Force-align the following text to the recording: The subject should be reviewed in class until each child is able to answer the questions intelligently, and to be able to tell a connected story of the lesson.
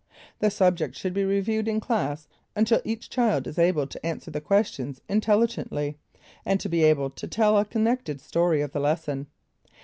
The 0.39 0.49
subject 0.49 0.95
should 0.95 1.13
be 1.13 1.23
reviewed 1.23 1.67
in 1.67 1.79
class 1.79 2.27
until 2.55 2.81
each 2.83 3.07
child 3.11 3.45
is 3.45 3.59
able 3.59 3.85
to 3.85 4.03
answer 4.03 4.31
the 4.31 4.41
questions 4.41 4.99
intelligently, 5.07 5.95
and 6.43 6.59
to 6.59 6.67
be 6.67 6.83
able 6.83 7.11
to 7.11 7.27
tell 7.27 7.55
a 7.55 7.65
connected 7.65 8.19
story 8.19 8.61
of 8.61 8.71
the 8.71 8.79
lesson. 8.79 9.27